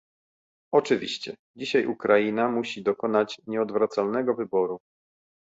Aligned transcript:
Oczywiście, 0.73 1.35
dzisiaj 1.57 1.85
Ukraina 1.85 2.49
musi 2.49 2.83
dokonać 2.83 3.37
nieodwracalnego 3.47 4.33
wyboru 4.35 4.77